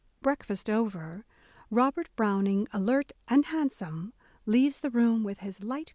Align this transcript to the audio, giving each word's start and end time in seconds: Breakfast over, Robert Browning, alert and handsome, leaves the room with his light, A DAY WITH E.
Breakfast 0.19 0.67
over, 0.67 1.25
Robert 1.69 2.09
Browning, 2.15 2.67
alert 2.73 3.11
and 3.27 3.45
handsome, 3.45 4.13
leaves 4.47 4.79
the 4.79 4.89
room 4.89 5.23
with 5.23 5.41
his 5.41 5.59
light, 5.61 5.63
A 5.63 5.69
DAY 5.75 5.79
WITH 5.81 5.87
E. 5.89 5.89